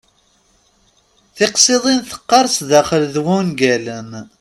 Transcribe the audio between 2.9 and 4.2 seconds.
d wungalen.